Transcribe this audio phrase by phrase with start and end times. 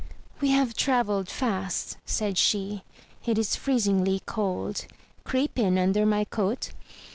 [0.39, 2.83] "We have travelled fast," said she.
[3.27, 4.87] "It is freezingly cold;
[5.25, 6.71] creep in under my coat."